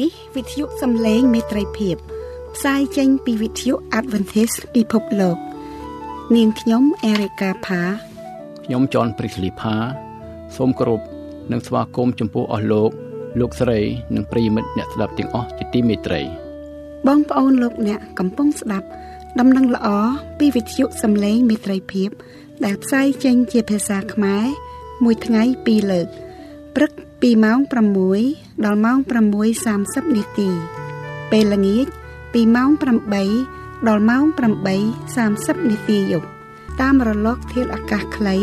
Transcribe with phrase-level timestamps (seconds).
[0.00, 1.96] នេះវិទ្យុសំឡេងមេត្រីភាព
[2.54, 5.38] ផ្សាយចេញពីវិទ្យុ Adventist ពិភពលោក
[6.36, 7.82] នាងខ្ញុំអេរិកាផា
[8.64, 9.76] ខ្ញុំចនព្រីកលីផា
[10.56, 11.00] សូមគោរព
[11.52, 12.90] និងស្វាគមន៍ចំពោះអស់លោក
[13.40, 13.80] លោកស្រី
[14.14, 16.20] និងប្រិយមិត្តអ្នកស្ដាប់ទាំងអស់ជាទីមេត្រី
[17.06, 18.86] បងប្អូនលោកអ្នកកំពុងស្ដាប់
[19.40, 19.88] ដំណឹងល្អ
[20.38, 22.10] ពីវិទ្យុសំឡេងមេត្រីភាព
[22.64, 24.46] ដែលផ្សាយចេញជាភាសាខ្មែរ
[25.04, 26.08] មួយថ្ងៃពីរលើក
[26.76, 27.58] ព្រឹកពីម៉ោង
[28.08, 28.98] 6 ដល់ម៉ោង
[29.56, 30.50] 6:30នាទី
[31.30, 31.86] ពេលល្ងាច
[32.32, 32.70] ពីម៉ោង
[33.28, 34.22] 8ដល់ម៉ោង
[34.96, 36.28] 8:30នាទីយប់
[36.80, 38.36] តាមរលកធាតុអាកាសខ្លី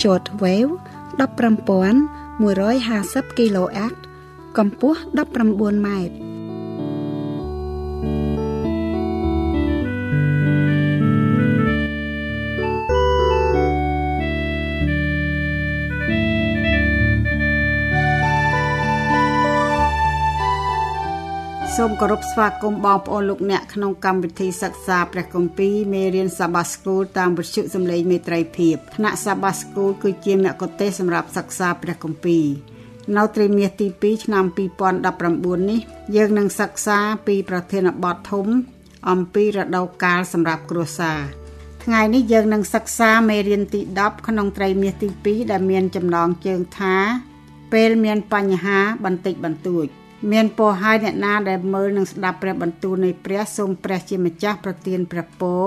[0.00, 0.72] short wave
[1.18, 3.94] 15150 kHz
[4.58, 5.00] កម្ពស់
[5.46, 6.31] 19ម៉ែត្រ
[21.78, 32.44] សូមគោរពស្វាគមន៍បងប្អូនលោកអ្នកក្នុងកម្មវិធីសិក្សាព្រះគម្ពីរមេរៀនសាបាស្គូលតាមវិទ្យុសំឡេងមេត្រីភាពថ្នាក់សាបាស្គូលគឺជាមគ្គុទ្ទេសក៍សម្រាប់សិក្សាព្រះគម្ពីរ
[33.16, 34.44] នៅត្រីមាសទី2ឆ្នាំ
[35.06, 35.80] 2019នេះ
[36.16, 38.46] យើងនឹងសិក្សាពីប្រធានបទធំ
[39.10, 41.20] អំពីរដូវកាលសម្រាប់គ្រួសារ
[41.84, 46.96] ថ្ងៃនេះយើងនឹងសិក្សាមេរៀនទី10ក្នុងត្រីមាសទី2ដែលមានចំណងជើងថា
[47.72, 49.88] ពេលមានបញ្ហាបន្តិចបន្តួច
[50.30, 55.64] មានពរហើយអ្នកណាដែលមើលនិងស្ដាប់ព្រះបន្ទូលនៃព្រះសូមព្រះជាម្ចាស់ប្រទានព្រះពរ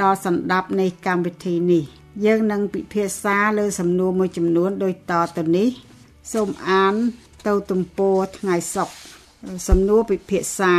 [0.00, 1.84] ដល់សន្តាប់នៃកម្មវិធីនេះ
[2.24, 5.68] យើងនឹងពិភាក្សាលើសំណួរមួយចំនួនដូចតទៅនេះ
[6.32, 6.94] សូមអាន
[7.46, 8.94] ទៅទំព័រថ្ងៃសុក្រ
[9.68, 10.74] សំណួរពិភាក្សា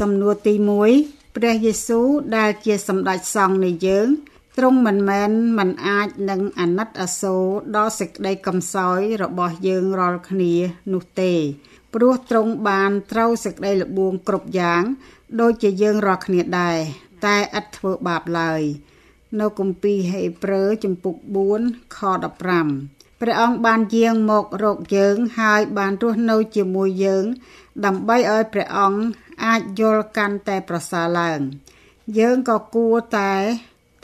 [0.00, 0.54] សំណួរទី
[0.94, 4.08] 1ព្រះយេស៊ូវដែលជាសម្ដេចសង្ឃនៃយើង
[4.58, 7.44] ទ្រង់មិនមែនមិនអាចនឹងអាណិតអាសូរ
[7.76, 10.54] ដល់សេចក្តីកំសោយរបស់យើងរាល់គ្នា
[10.92, 11.32] នោះទេ
[11.94, 14.82] ព្រោះទ្រង់បានត្រូវសេចក្តីល្បួងគ្រប់យ៉ាង
[15.40, 16.78] ដូចជាយើងរាល់គ្នាដែរ
[17.26, 18.62] តែឥតធ្វើបាបឡើយ
[19.40, 21.16] នៅគម្ពីរហេព្រើរជំពូក
[21.56, 21.98] 4ខ
[22.60, 27.24] 15ព្រះអង្គបានយាងមករកយើងហើយបានរស់នៅជាមួយយើង
[27.84, 29.02] ដើម្បីឲ្យព្រះអង្គ
[29.44, 31.40] អាចយល់កាន់តែប្រសើរឡើង
[32.18, 33.32] យើងក៏គួរតែ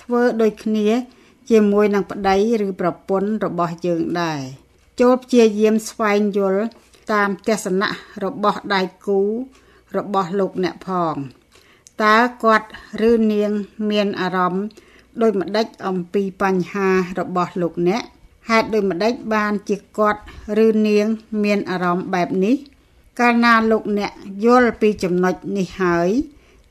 [0.03, 0.89] ធ្វើដូចគ្នា
[1.51, 4.41] ជាមួយនឹងប្តីឬប្រពន្ធរបស់យើងដែរ
[5.01, 6.65] ចូលព្យាយាមស្វែងយល់
[7.13, 7.89] តាមទស្សនៈ
[8.25, 9.21] របស់ដៃគូ
[9.97, 11.15] របស់លោកអ្នកផង
[12.03, 12.69] តើគាត់
[13.11, 13.51] ឬនាង
[13.91, 14.65] មានអារម្មណ៍
[15.23, 16.89] ដូចម្ដេចអំពីបញ្ហា
[17.19, 18.03] របស់លោកអ្នក
[18.49, 20.21] ហេតុដូចម្ដេចបានជាគាត់
[20.65, 21.07] ឬនាង
[21.45, 22.57] មានអារម្មណ៍បែបនេះ
[23.21, 24.13] កាលណាលោកអ្នក
[24.45, 26.09] យល់ពីចំណុចនេះហើយ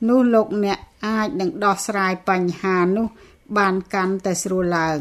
[0.08, 3.06] នោះលោកអ្នកអាចនឹងដោះស្រាយបញ្ហានោះ
[3.56, 5.00] បានកាន់តែស្រួលឡើង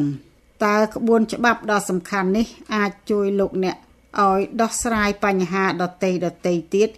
[0.66, 3.78] តើក្បួនច្បាប់ដ៏សំខាន់នេះអាចជួយលោកអ្នក
[4.22, 6.90] ឲ្យដោះស្រាយបញ្ហាដតីដតីទៀត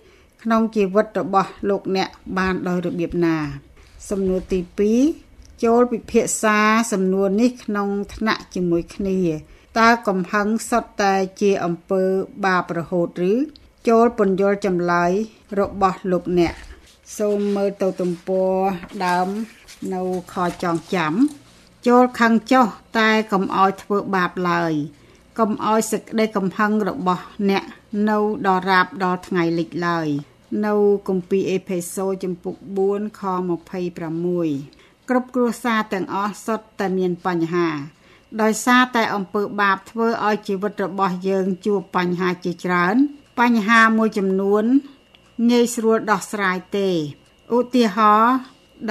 [0.44, 3.38] ក្នុងជីវិតរបស់លោកអ្នកបានដោយរបៀបណា
[4.09, 4.59] សំណួរទី
[5.12, 6.59] 2ចូលពិភាក្សា
[6.92, 9.20] សំណួរនេះក្នុងថ្នាក់ជាមួយគ្នា
[9.80, 12.03] តើកំហឹងសុទ្ធតែជាអំពើ
[12.46, 13.34] បាបរហូតឬ
[13.88, 15.12] ចូលពន្យល់ចម្លើយ
[15.59, 16.53] របស់លោកអ្នក
[17.18, 18.56] សូមមើលទៅទំព័រ
[19.06, 19.28] ដើម
[19.94, 20.02] នៅ
[20.34, 21.14] ខចងចាំ
[21.88, 22.66] ចូលខឹងចុះ
[22.97, 24.74] តែកុំឲ្យធ្វើបាបឡើយ
[25.40, 27.63] កុំឲ្យសេចក្តីកំហឹងរបស់អ្នក
[28.09, 30.07] នៅដល់រាបដល់ថ្ងៃលិចឡើយ
[30.66, 30.73] នៅ
[31.07, 32.56] គម្ពីរអេផេសូចំពុក
[32.88, 33.22] 4ខ
[33.96, 37.68] 26គ្រប់គ្រួសារទាំងអស់សុទ្ធតែមានបញ្ហា
[38.41, 42.96] ដោយសារតែអំពើបាបធ្វើឲ្យជីវិតរបស់យើងជួបបញ្ហាជាច្រើន
[43.40, 44.63] បញ្ហាមួយចំនួន
[45.50, 46.90] ងាយស្រួលដោះស្រាយទេ
[47.56, 48.35] ឧទាហរណ៍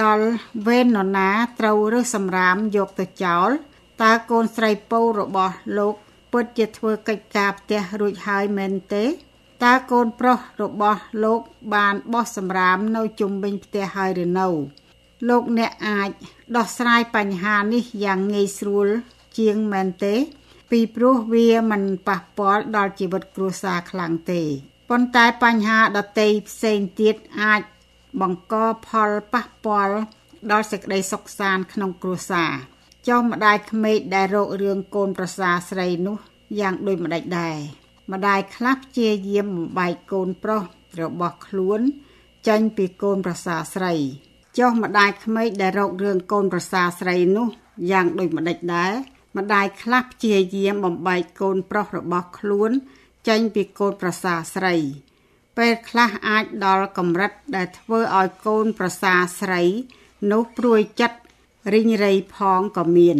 [0.03, 0.25] ដល់
[0.67, 1.29] វេននរណា
[1.59, 3.49] ត្រូវរើសសម្រាមយកទៅចោល
[4.01, 5.95] តើកូនស្រីពៅរបស់លោក
[6.35, 9.05] ពិតជាធ្វើកិច្ចការផ្ទះរួចហើយមែនទេ
[9.63, 11.41] តើកូនប្រុសរបស់លោក
[11.75, 14.47] បានបោះសម្រាមនៅជុំវិញផ្ទះហើយឬនៅ
[15.29, 16.09] លោកអ្នកអាច
[16.57, 18.87] ដោះស្រាយបញ្ហានេះយ៉ាងងាយស្រួល
[19.39, 20.15] ជាងមែនទេ
[20.71, 24.41] ពីព្រោះវាមិនប៉ះពាល់ដល់ជីវិតគ្រួសារខ្លាំងទេ
[24.89, 27.61] ប៉ុន្តែបញ្ហាដទៃផ្សេងទៀតអាច
[28.21, 28.55] បង្ក
[28.87, 29.95] ផលប៉ះពាល់
[30.51, 32.53] ដល់សេចក្តីសុខសាន្តក្នុងគ្រួសារ
[33.07, 36.17] ចុះម្ដាយក្មេកដែលរករឿងកូនប្រសាស្រីនោះ
[36.59, 37.57] យ៉ាងដូចម្ដេចដែរ
[38.13, 40.63] ម្ដាយខ្លះព្យាយាមបំបែកកូនប្រុស
[41.01, 41.79] របស់ខ្លួន
[42.47, 43.93] ចេញពីកូនប្រសាស្រី
[44.57, 47.47] ចុះម្ដាយក្មេកដែលរករឿងកូនប្រសាស្រីនោះ
[47.91, 48.93] យ៉ាងដូចម្ដេចដែរ
[49.37, 52.71] ម្ដាយខ្លះព្យាយាមបំបែកកូនប្រុសរបស់ខ្លួន
[53.27, 54.75] ចេញពីកូនប្រសាស្រី
[55.57, 59.63] ពេលខ្លះអាចដល់កម្រិតដែលធ្វើឲ្យកូនប្រសាស្រី
[60.31, 61.19] នោះព្រួយចិត្ត
[61.73, 63.17] រិញរៃផងក៏មាន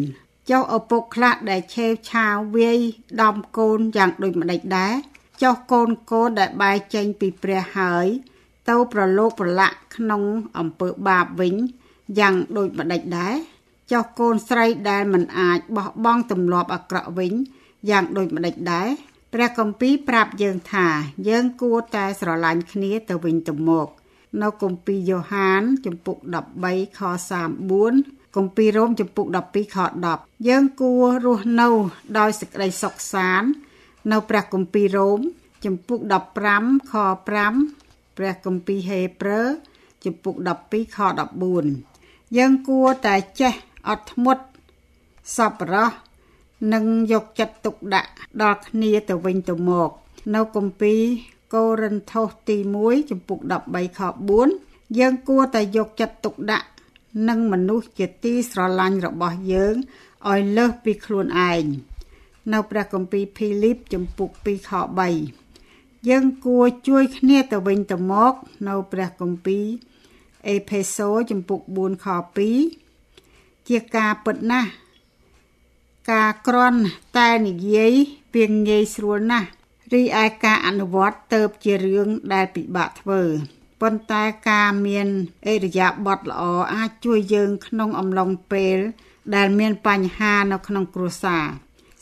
[0.50, 2.80] ចុះឪពុកខ្លះដែលឆេវឆាវវាយ
[3.22, 4.94] ដំកូនយ៉ាងដូចម្ដេចដែរ
[5.42, 8.06] ចុះកូនកូនដែលបែកចេញពីព្រះហើយ
[8.70, 10.24] ទៅប្រឡូកប្រឡាក់ក្នុង
[10.58, 11.56] អំពើបាបវិញ
[12.20, 13.36] យ៉ាងដូចម្ដេចដែរ
[13.92, 17.34] ចុះកូនស្រីដែលមិនអាចបោះបង់ទម្លាប់អាក្រក់វិញ
[17.90, 18.90] យ៉ាងដូចម្ដេចដែរ
[19.34, 20.88] ព្រះគម្ពីរប្រាប់យើងថា
[21.30, 23.88] យើងគួរតែស្រឡាញ់គ្នាទៅវិញទៅមក
[24.42, 26.18] នៅគម្ពីរយ៉ូហាន ជំពូក
[26.60, 27.02] 13ខ
[27.68, 29.78] 34 គម្ពីររ៉ូមជំពូក12ខ
[30.14, 31.70] 10យើងគួររស់នៅ
[32.18, 33.50] ដោយសេចក្តីសុខសាន្ត
[34.12, 35.20] នៅព្រះគម្ពីររ៉ូម
[35.66, 36.00] ជំពូក
[36.46, 39.48] 15ខ5ព្រះគម្ពីរហេព្រើរ
[40.04, 40.36] ជំពូក
[40.68, 40.98] 12ខ
[41.64, 43.54] 14យើងគួរតែចេះ
[43.88, 44.44] អត់ធ្មត់
[45.36, 45.92] សប្បុរស
[46.74, 48.12] និងយកចិត្តទុកដាក់
[48.42, 49.90] ដល់គ្នាទៅវិញទៅមក
[50.36, 51.02] នៅគម្ពីរ
[51.54, 53.40] កូរិនថូសទី1ចំពុក
[53.70, 54.02] 13ខ
[54.50, 56.68] 4យើងគួរតែយកចិត្តទុកដាក់
[57.30, 59.76] នឹងមនុស្សជាទីស្រឡាញ់របស់យើង
[60.30, 61.64] ឲ្យលើសពីខ្លួនឯង
[62.54, 64.72] នៅព្រះគម្ពីរភីលីបចំពុក2ខ
[65.40, 68.34] 3យើងគួរជួយគ្នាទៅវិញទៅមក
[68.68, 69.66] នៅព្រះគម្ពីរ
[70.48, 72.08] អេផេសូចំពុក4ខ
[72.88, 74.70] 2ជាការពិតណាស់
[76.12, 76.80] ការក្រន់
[77.18, 77.94] តែនិយាយ
[78.34, 79.48] ពីងាយស្រួលណាស់
[79.94, 83.22] រីឯការអនុវត្តទៅជារឿងដែលពិបាកធ្វើ
[83.88, 85.08] ប៉ុន្តែការមាន
[85.48, 86.44] អេរយាប័តល្អ
[86.76, 88.78] អាចជួយយើងក្នុងអំឡុងពេល
[89.36, 91.46] ដែលមានបញ្ហានៅក្នុងគ្រួសារ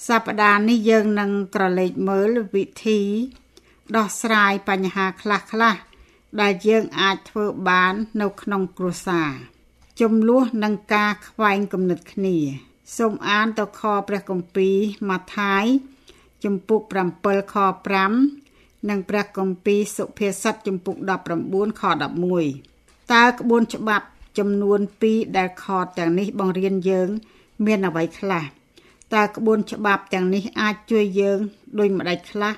[0.07, 3.01] សប្តាហ៍នេះយើងនឹងក្រឡេកមើលវិធី
[3.95, 5.79] ដោះស្រាយបញ្ហាខ្លះៗ
[6.41, 9.31] ដែលយើងអាចធ្វើបាននៅក្នុងគ្រួសារ
[10.01, 12.37] ចំនួននឹងការខ្វែងគំនិតគ្នា
[12.97, 14.77] សូមអានទៅខព្រះគម្ពីរ
[15.09, 15.65] ម៉ាថាយ
[16.43, 16.81] ជំពូក
[17.17, 18.42] 7ខ5
[18.89, 20.97] និងព្រះគម្ពីរសុភាសិតជំពូក
[21.39, 24.05] 19ខ11តើក្បួនច្បាប់
[24.37, 27.09] ចំនួន2ដែលខតទាំងនេះបង្រៀនយើង
[27.65, 28.43] មានអ្វីខ្លះ
[29.13, 31.39] តើក្បួនច្បាប់ទាំងនេះអាចជួយយើង
[31.79, 32.53] ដូចម្ដេចខ្លះ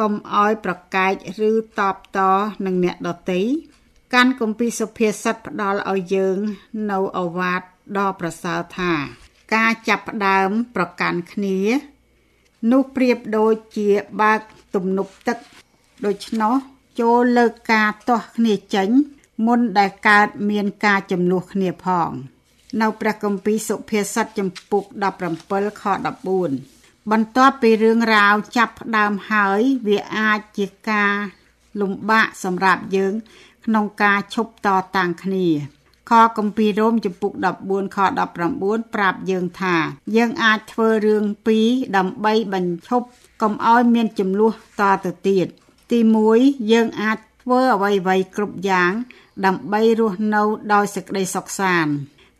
[0.00, 1.12] កុំឲ្យប្រកែក
[1.50, 2.18] ឬតបត
[2.66, 3.40] នឹងអ្នកដទៃ
[4.14, 6.38] កាន់គម្ពីរសុភាសិតផ្ដល់ឲ្យយើង
[6.90, 7.62] នៅអវាទ
[7.98, 8.92] ដ៏ប្រសើរថា
[9.54, 11.58] ការចាប់ផ្ដើមប្រកាន់គ្នា
[12.70, 13.88] នោះប្រៀបដូចជា
[14.20, 14.40] បើក
[14.74, 15.38] ទំនប់ទឹក
[16.06, 16.54] ដូច្នោះ
[17.00, 18.88] ចូលលើកការទាស់គ្នាចេញ
[19.46, 22.10] មុនដែលកើតមានការចំនួនគ្នាផង
[22.80, 24.82] នៅព្រះគម្ពីរសុភាសិតចំពុក
[25.32, 25.84] 17ខ
[26.44, 31.14] 14បន្ទាប់ពីរឿងរ៉ាវចាប់ផ្ដើមហើយ វាអាចជាការ
[31.80, 33.14] លំបាកសម្រាប់យើង
[33.66, 35.46] ក្នុងការឈប់តតាំងគ្នា
[36.10, 37.32] ខគម្ពីររ៉ូមចំពុក
[37.64, 37.98] 14ខ
[38.34, 39.76] 19ប្រាប់យើងថា
[40.16, 41.66] យើងអាចធ្វើរឿងពីរ
[41.96, 43.06] ដើម្បីបញ្ឈប់
[43.42, 45.46] កុំឲ្យមានចំនួនតទៅទៀត
[45.90, 45.98] ទី
[46.34, 48.92] 1យើងអាចធ្វើអ្វីៗគ្រប់យ៉ាង
[49.46, 50.42] ដើម្បីរស់នៅ
[50.72, 51.92] ដោយសេចក្តីសុខសាន្ត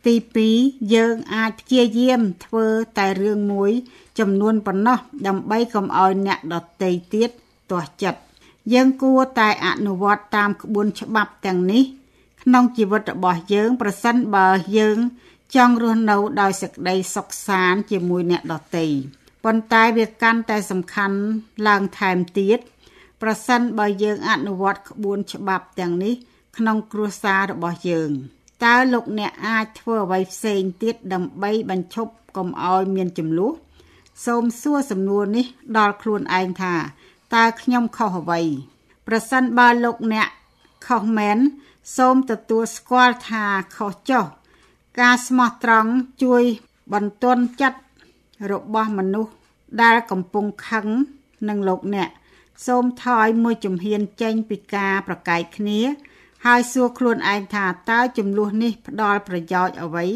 [0.06, 0.14] ទី
[0.52, 2.66] 2យើងអាចព្យាយាមធ្វើ
[2.98, 3.70] តែរឿងមួយ
[4.18, 7.30] ចំនួនប៉ុណ្ណោះដើម្បីកុំឲ្យអ្នកដទៃទៀត
[7.70, 8.20] ទាស់ចិត្ត
[8.72, 11.82] យើងគួរតែអនុវត្តតាមក្បួនច្បាប់ទាំងនេះ
[12.48, 14.48] ក្នុងជីវិតរបស់យើង ប្រសិនបើ
[14.78, 14.98] យើង
[15.54, 18.86] ចង់រស់នៅដោយសេចក្តីសុខសាន្តជាមួយអ្នកដទៃ
[19.44, 21.18] ប៉ុន្តែវាកាន់តែសំខាន់
[21.68, 22.58] ឡើងថែមទៀត
[23.22, 26.14] ប្រសិនបើយើងអនុវត្តក្បួនច្បាប់ទាំងនេះ
[26.56, 28.10] ក្នុងគ្រួសាររបស់យើង
[28.64, 33.52] តើលោកអ្នកអាចធ្វើអ្វីផ្សេងទៀតដើម្បីបញ្ឈប់កុំឲ្យមានចំនួន
[34.26, 35.46] សូមសួរសំណួរនេះ
[35.78, 36.74] ដល់ខ្លួនឯងថា
[37.34, 38.40] តើខ្ញុំខុសអ្វី
[39.06, 40.28] ប្រសិនបើលោកអ្នក
[40.86, 41.38] ខុសមែន
[41.94, 43.44] សូមទទួលស្គាល់ថា
[43.76, 44.24] ខុសចុះ
[45.00, 45.90] ការស្មោះត្រង់
[46.22, 46.42] ជួយ
[46.92, 47.80] បន្ទន់ចិត្ត
[48.52, 49.32] របស់មនុស្ស
[49.82, 50.86] ដែលកំពុងខឹង
[51.48, 52.08] នឹងលោកអ្នក
[52.66, 55.80] សូមថយមួយជំហានចេញពីការប្រកែកគ្នា
[56.46, 60.06] ហើយសួរខ្លួនឯងថាតើចំនួននេះផ្ដល់ប្រយោជន៍អ្វី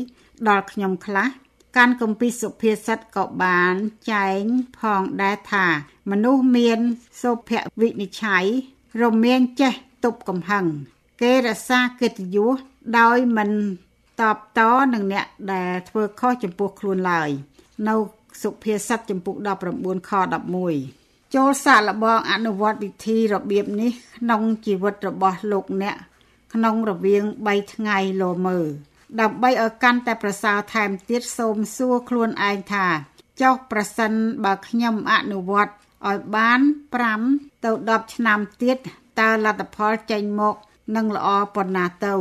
[0.48, 1.28] ដល់ខ្ញុំខ្លះ
[1.76, 3.74] កាន់គម្ពីរសុភាសិតក៏បាន
[4.12, 4.42] ចែង
[4.78, 5.66] ផងដែរថា
[6.10, 6.80] មនុស្សមាន
[7.22, 7.50] សុភ
[7.80, 8.44] វិនិច្ឆ័យ
[9.02, 9.72] រមែងចេះ
[10.04, 10.66] ទប់កំហឹង
[11.22, 12.56] គេរក្សាកិត្តិយស
[12.98, 13.50] ដោយមិន
[14.20, 14.60] តបត
[14.94, 17.30] នឹងអ្នកដែលធ្វើខុសចំពោះខ្លួនឡើយ
[17.88, 17.94] នៅ
[18.42, 19.36] សុភាសិតចំពុក
[19.72, 20.12] 19ខ
[20.72, 25.96] 11ចូលសាកល្បងអនុវត្តវិធីរបៀបនេះក្នុងជីវិតរបស់លោកអ្នក
[26.54, 28.58] ក្នុងរវាង3ថ្ងៃលោមើ
[29.20, 32.86] ដើម្បីឲ្យកាន់តែប្រសើរថែមទៀតសូមសួរខ្លួនឯងថា
[33.40, 34.12] ចុះប្រសិន
[34.44, 35.72] បើខ្ញុំអនុវត្ត
[36.08, 36.60] ឲ្យបាន
[37.12, 38.76] 5ទៅ10ឆ្នាំទៀត
[39.20, 40.56] តើលទ្ធផលចេញមក
[40.96, 42.14] នឹងល្អប៉ុណ្ណាទៅ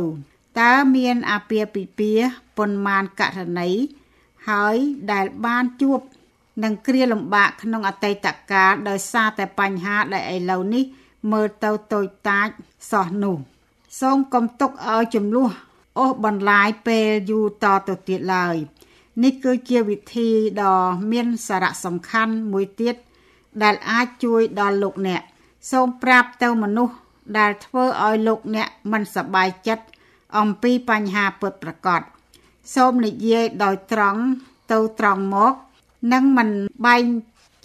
[0.60, 3.70] តើមានអាពាហ៍ពិពាហ៍ប៉ុន្មានករណី
[4.48, 4.76] ហើយ
[5.12, 6.00] ដែលបានជួប
[6.62, 10.84] នឹងគ្រាលំបាកក្នុងអតីតកាលដោយសារតែបញ្ហាដែលឥឡូវនេះ
[11.32, 12.48] មើលទៅតូចតាច
[12.90, 13.36] សោះនោះ
[14.00, 15.50] សូមកុំទុកឲ្យចំនួន
[15.98, 18.56] អូសបន្លាយពេលយូរតទៅទៀតឡើយ
[19.22, 20.28] នេះគឺជាវិធី
[20.62, 20.76] ដ៏
[21.12, 22.96] មានសារៈសំខាន់មួយទៀត
[23.62, 25.22] ដែលអាចជួយដល់លោកអ្នក
[25.70, 26.94] សូមប្រាប់ទៅមនុស្ស
[27.38, 29.84] ដែលធ្វើឲ្យលោកអ្នកមិនសប្បាយចិត្ត
[30.38, 32.00] អំពីបញ្ហាពិតប្រាកដ
[32.74, 34.22] សូមនិយាយដោយត្រង់
[34.72, 35.54] ទៅត្រង់មក
[36.12, 36.48] និងមិន
[36.86, 37.04] បែង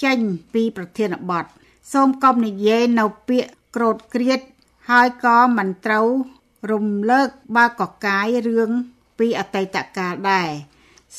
[0.04, 0.20] ចេញ
[0.54, 1.46] ពីប្រធានបទ
[1.94, 4.40] សូមកុំនិយាយនៅពាក្យក្រោតក្រៀត
[4.90, 6.08] ហើយក៏មិនត្រូវ
[6.72, 8.70] រំលើកបើកកកាយរឿង
[9.20, 10.50] ពីអតីតកាលដែរ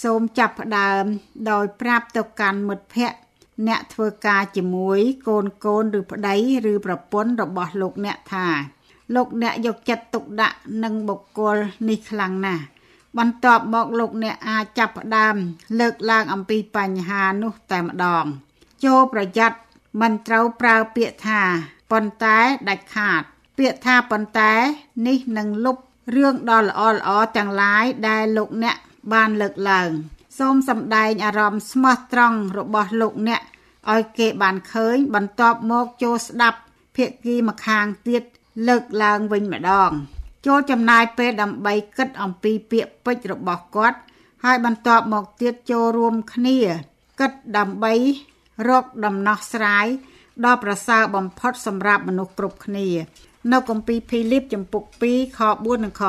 [0.02, 1.04] សូមចាប់ផ្ដើម
[1.50, 3.18] ដោយប្រាប់ទៅកាន់មិត្តភ័ក្តិ
[3.66, 6.34] អ្នកធ្វើការជាមួយ កូនកូនឬប្តី
[6.72, 8.46] ឬប្រពន្ធរបស់លោកអ្នកថា
[9.14, 11.56] លោកអ្នកយកចិត្តទុកដាក់នឹងបុគ្គល
[11.88, 12.64] នេះខ្លាំងណាស់
[13.18, 15.36] បន្ទាប់មកលោកអ្នកអាចចាប់ផ្ដើម
[15.80, 18.24] លើកឡើងអំពីបញ្ហានោះតែម្ដង
[18.84, 19.58] ចូលប្រយ័ត្ន
[20.00, 21.42] មិនត្រូវប្រើពាក្យថា
[21.90, 23.22] ប៉ុន្តែដាច់ខាត
[23.58, 24.52] ពាក្យថាប៉ុន្តែ
[25.06, 25.76] នេះនឹងលុប
[26.16, 28.76] រឿងដ៏ល្អល្អទាំងឡាយដែលលោកអ្នក
[29.12, 29.90] បានលើកឡើង
[30.38, 33.42] សូមសម្ដែងអារម្មណ៍ស្មោះត្រង់របស់លោកអ្នក
[33.92, 36.58] ឲ្យគេបានឃើញ បន្ទាប់មកចូលស្ដាប់
[36.96, 38.22] ភាគីម្ខាងទៀត
[38.68, 39.90] លើកឡើងវិញម្ដង
[40.46, 43.98] ចូលចំណាយពេលដើម្បីគិតអំពីពាក្យពេចន៍របស់គាត់
[44.44, 46.58] ហើយបន្ទាប់មកទៀតចូលរួមគ្នា
[47.20, 47.94] គិតដើម្បី
[48.68, 49.86] រកដំណោះស្រាយ
[50.44, 52.88] ដ៏ប្រសើរបំផុតសម្រាប់មនុស្សគ្រប់គ្នា
[53.52, 56.02] នៅគម្ពីរភីលីបចំពុក2ខ4និងខ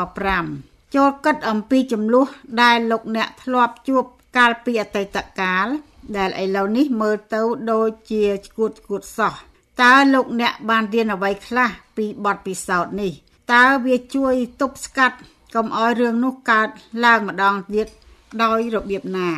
[0.43, 2.27] 5ចូលគិតអំពីចំនួន
[2.61, 4.05] ដែលលោកអ្នកធ្លាប់ជួប
[4.37, 5.67] កាលពីអតីតកាល
[6.17, 7.41] ដែលឥឡូវនេះមើលទៅ
[7.71, 9.33] ដូចជាឈួតឈួតសោះ
[9.81, 13.11] តើលោកអ្នកបានរៀនអ្វីខ្លះពីបទពិសោធន៍នេះ
[13.53, 15.17] តើវាជួយទប់ស្កាត់
[15.55, 16.69] កុំឲ្យរឿងនោះកើត
[17.05, 17.87] ឡើងម្ដងទៀត
[18.43, 19.29] ដោយរបៀបណា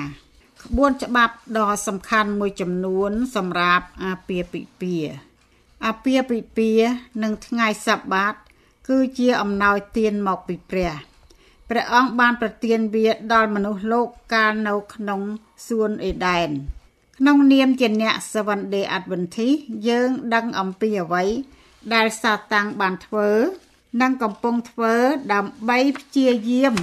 [0.63, 5.13] ក្បួនច្បាប់ដ៏សំខាន់មួយចំនួនសម្រាប់អាពាហ៍ពិពាហ៍
[5.86, 6.89] អាពាហ៍ពិពាហ៍
[7.24, 8.34] និងថ្ងៃសបាត
[8.89, 10.94] គឺជាអំណោយទានមកពីព្រះ
[11.70, 15.22] ព្រះអង្គបានប្រទានវាដល់មនុស្សលោកកាលនៅក្នុង
[15.68, 16.50] សួនអេដែន
[17.18, 19.58] ក្នុងនាមជាអ្នក Seventh Day Adventist
[19.88, 21.24] យើងដឹងអំពីអ្វី
[21.94, 23.30] ដែលសាតាំងបានធ្វើ
[24.02, 24.94] និងកំពុងធ្វើ
[25.34, 26.76] ដើម្បីព្យាយាម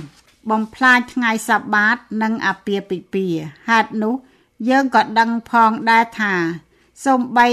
[0.50, 4.14] បំផ្លាញថ្ងៃសបាត និងអាពាហ៍ពិពាហ៍ហេតុនោះ
[4.68, 6.34] យើងក៏ដឹងផងដែរថា
[7.04, 7.48] សូម្បី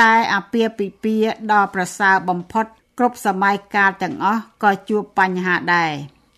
[0.00, 2.66] តែអាពាហ៍ពិពាហ៍ដ៏ប្រសើរបំផុត
[2.98, 5.94] គ្រប់សម័យកាលទាំងអស់ក៏ជួបបញ្ហាដែរ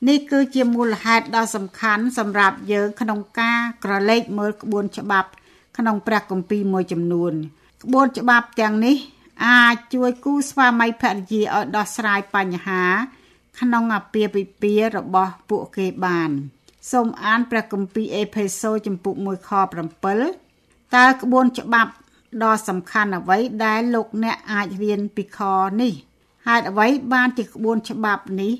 [0.08, 5.30] នេះគឺជាមូលហេតុដ៏សំខាន់សម្រាប់យើងក្នុងការក្រឡេកមើលក្បួនច្បាប់
[5.78, 7.32] ក្នុងព្រះគម្ពីរមួយចំនួន
[7.84, 8.96] ក្បួនច្បាប់ទាំងនេះ
[9.46, 12.82] អាចជួយគូស្វាមីភរិយាឲ្យដោះស្រាយបញ្ហា
[13.60, 16.30] ក្នុងអាពាហ៍ពិពាហ៍របស់ពួកគេបាន
[16.90, 19.50] សូមអានព្រះគម្ពីរអេផេសូចំពុក1ខ
[20.22, 21.92] 7តើក្បួនច្បាប់
[22.42, 25.38] ដ៏សំខាន់អ្វីដែលលោកអ្នកអាចរៀនពីខ
[25.80, 25.92] នេះ
[26.46, 28.52] ហេតុអ្វីបានជាក្បួនច្បាប់នេះ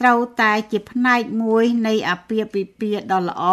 [0.00, 3.44] ត្រូវតែជាផ្នែកមួយនៃអាពាហ៍ពិពាហ៍ដ៏ល្អ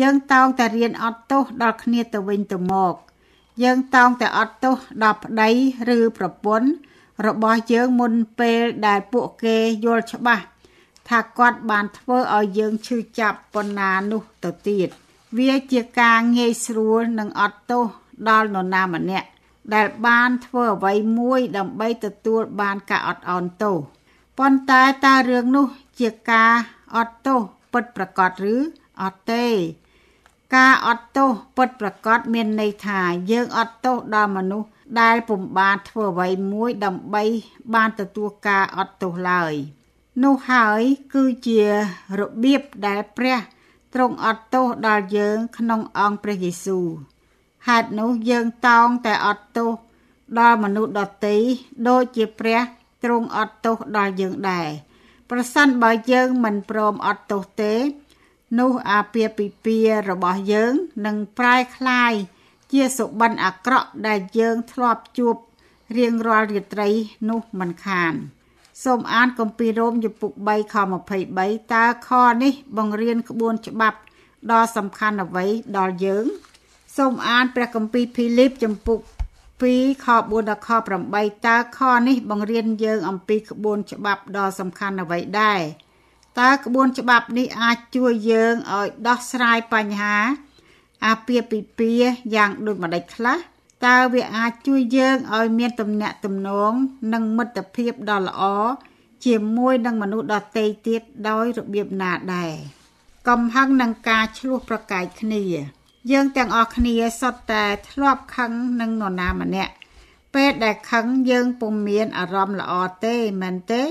[0.00, 2.94] យើងតោងតែរៀនអត់ទោសដល់គ្នាទៅវិញទៅមក
[3.62, 5.50] យើងតោងតែអត់ទោសដល់ប្តី
[5.96, 6.68] ឬប្រពន្ធ
[7.26, 10.44] របស់យើងមុនពេលដែលពួកគេយល់ច្បាស់
[11.08, 14.88] ថាគាត់បានធ្វើឲ្យយើងឈឺចាប់ប៉ុណ្ណានោះទៅទៀត
[15.38, 17.84] វាជាការងាយស្រួលនិងអត់ទោស
[18.28, 19.28] ដល់នរណាម្នាក់
[19.74, 23.78] ដែលបានធ្វើអ្វីមួយដើម្បីទទួលបានការអត់អន់ទោស
[24.38, 25.66] ប៉ុន្តែតើរឿងនោះ
[26.00, 26.52] ជាការ
[26.96, 27.40] អត់ទោស
[27.72, 28.54] ពិតប្រាកដឬ
[29.02, 29.46] អត់ទេ
[30.56, 34.68] ការអត់ទោសពិតប្រាកដមានន័យថា យើងអត់ទោសដល់មនុស្ស
[35.00, 37.24] ដែលពុំបានធ្វើអ្វីមួយដើម្បី
[37.74, 39.52] បានទទួលការអត់ទោសឡើយ
[40.22, 40.80] នោះហើយ
[41.14, 41.60] គឺជា
[42.18, 43.38] របៀបដែលព្រះ
[43.94, 46.86] ទ្រង់អត់ទោសដល់យើងក្នុងអង្គព្រះយេស៊ូវ
[47.68, 49.70] ហេតុនោះយើងតោងតែអត់ទោស
[50.38, 51.36] ដល់មនុស្សដទៃ
[51.88, 52.60] ដូចជាព្រះ
[53.03, 54.69] ទ្រង់អត់ទោសដល់យើងដែរ
[55.29, 57.73] ប្រសិនបើយើងមិនព្រមអត់ទោសទេ
[58.59, 60.73] នោះអាពាហ៍ពិពាហ៍របស់យើង
[61.05, 62.13] នឹងប្រែคลาย
[62.71, 65.35] ជាសុបិនអាក្រក់ដែលយើងធ្លាប់ជួប
[65.97, 66.89] រៀងរាល់រាត្រី
[67.29, 68.13] នោះមិនខាន
[68.83, 70.75] សូមអានគម្ពីររ៉ូមជំពូក3ខ
[71.23, 72.09] 23តើខ
[72.43, 73.97] នេះបង្រៀនក្បួនច្បាប់
[74.51, 75.45] ដ៏សំខាន់អ្វី
[75.77, 76.25] ដល់យើង
[76.97, 78.99] សូមអានព្រះគម្ពីរភីលីបជំពូក
[79.60, 80.70] 2ខ4ដល់ខ
[81.08, 85.60] 8តើខនេះបង្រៀនយើងអំពីក្បួនច្បាប់ដ៏សំខាន់អ្វីដែរ
[86.40, 90.16] តើក្បួនច្បាប់នេះអាចជួយយើងឲ្យដោះស្រាយបញ្ហា
[91.06, 93.38] អាពាហ៍ពិពាហ៍យ៉ាងដូចម្តេចខ្លះ
[93.86, 96.72] តើវាអាចជួយយើងឲ្យមានទំនាក់ទំនង
[97.12, 98.42] និងមិត្តភាពដ៏ល្អ
[99.26, 102.52] ជាមួយនឹងមនុស្សដទៃទៀតដោយរបៀបណាដែរ
[103.28, 105.42] កំហឹងនឹងការឆ្លោះប្រកែកគ្នា
[106.10, 109.72] យើងទាំងអស់គ្នាសុទ្ធតែធ្លាប់ខឹងនឹងនរណាម្នាក់
[110.34, 112.72] ពេលដែលខឹងយើងពុំមានអារម្មណ៍ល្អ
[113.04, 113.82] ទេមែនទេ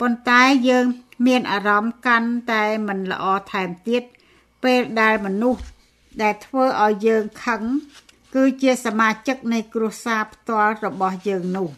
[0.00, 0.86] ប៉ុន្តែយើង
[1.26, 4.02] មានអារម្មណ៍កាន់តែមិនល្អថែមទៀត
[4.64, 5.62] ពេលដែលមនុស្ស
[6.22, 7.62] ដែលធ្វើឲ្យយើងខឹង
[8.34, 11.68] គគឺជាសមាជិកនៃគ្រួសារផ្ទាល់របស់យើងនោះ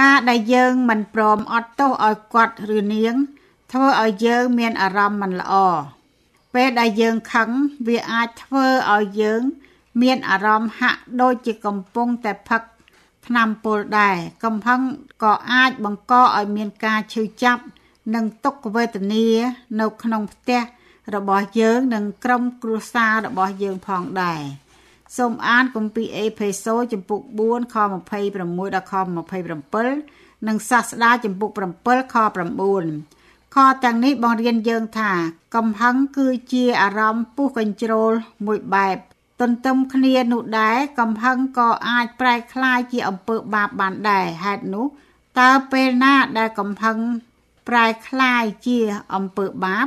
[0.00, 3.14] ការដែលយើងមិនព្រមអត់ទោសឲ្យគាត់ឬនាង
[3.72, 5.54] ធ្វើឲ្យយើងមានអារម្មណ៍មិនល្អ
[6.54, 7.48] ពេលដែលយើងខឹង
[7.88, 9.42] វាអាចធ្វើឲ្យយើង
[10.02, 12.62] មានអារម្មណ៍ហាក់ដូចជាកំពុងតែផឹក
[13.26, 14.80] ថ្នាំពុលដែរកំហឹង
[15.24, 17.62] ក៏អាចបង្កឲ្យមានការឈឺចាប់
[18.14, 19.26] និងទុក្ខវេទនា
[19.80, 20.60] នៅក្នុងផ្ទះ
[21.14, 24.42] របស់យើងនិងក្រុមគ្រួសាររបស់យើងផងដែរ
[25.16, 28.94] សូមអានគម្ពីរអេផេសូចំពុក4ខ26ដល់ខ
[29.70, 31.50] 27និងសាស្តាចំពុក
[31.82, 32.16] 7ខ
[32.72, 33.21] 9
[33.54, 35.12] ខទាំងនេះបង្រៀនយើងថា
[35.56, 38.12] កំហឹងគឺជាអារម្មណ៍ពុះកញ្ជ្រោល
[38.46, 38.96] មួយបែប
[39.40, 44.86] ទន្ទឹមគ្នានោះដែរកំហឹងក៏អាចប្រែក្លាយជាអំពើបាបបានដែរហេតុនោះ
[45.40, 46.98] តើពេលណាដែលកំហឹង
[47.68, 48.78] ប្រែក្លាយជា
[49.14, 49.86] អំពើបាប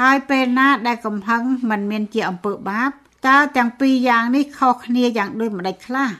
[0.00, 2.90] ហើយពេលណាដែលកំហឹងមិនមានជាអំពើបាប
[3.26, 6.10] តើទាំងពីរយ៉ាងនេះខុសគ្នាយ៉ាងដូចម្ដេចខ្លះ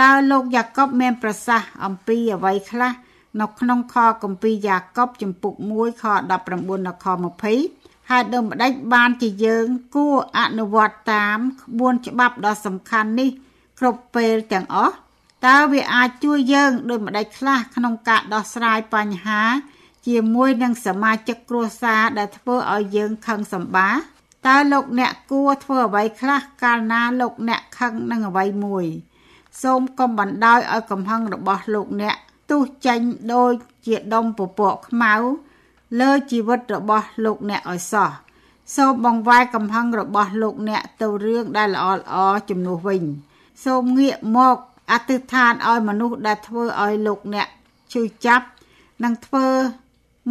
[0.00, 2.92] តើលោកយ៉ាកុបមានប្រសាសន៍អំពីអ្វីខ្លះ
[3.40, 7.06] នៅក្នុងខគម្ពីរយ៉ាកុបចំពុក1ខ19ដល់ខ
[7.52, 13.30] 20ហេតុដូចម្ដេចបានជាយើងគួរអនុវត្តតាមក្បួនច្បាប់ដ៏សំខាន់នេះ
[13.78, 14.94] គ្រប់ពេលទាំងអស់
[15.46, 19.42] តើវាអាចជួយយើងដូចម្ដេចខ្លះក្នុងការដោះស្រាយបញ្ហា
[20.06, 23.90] ជាមួយនឹងសមាជិកគ្រួសារដែលធ្វើឲ្យយើងខឹងសម្បា
[24.46, 28.86] តើលោកអ្នកគួរធ្វើអ្វីខ្លះកាលណាលោកអ្នកខឹងនឹងអ្វីមួយ
[29.62, 32.16] សូមកុំបណ្ដោយឲ្យកំហឹងរបស់លោកអ្នក
[32.52, 33.00] ទុះចេញ
[33.34, 33.52] ដូច
[33.86, 35.14] ជាដុំពពកខ្មៅ
[36.00, 38.10] លើជីវិតរបស់លោកអ្នកឲ្យសោះ
[38.76, 42.14] សូមបង្វែរកំហឹងរបស់លោកអ្នកទៅរឿងដែលល្អល្អ
[42.50, 43.02] ជំនួសវិញ
[43.64, 44.56] សូមងាកមក
[44.90, 47.48] អធិដ្ឋានឲ្យមនុស្សដែលធ្វើឲ្យលោកអ្នក
[47.92, 48.46] ឈឺចាប់
[49.02, 49.46] និងធ្វើ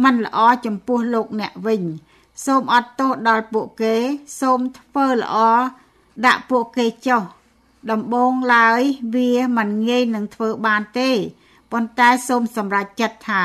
[0.04, 1.82] មិនល្អចំពោះលោកអ្នកវិញ
[2.46, 3.94] សូមអត់ទោសដល់ពួកគេ
[4.40, 5.36] សូមធ្វើល្អ
[6.26, 7.22] ដាក់ពួកគេចុះ
[7.90, 8.80] ដំបងឡើយ
[9.14, 11.10] វាមិនងាយនឹងធ្វើបានទេ
[11.72, 13.44] ប៉ុន្តែសូមសម្រេចចិត្តថា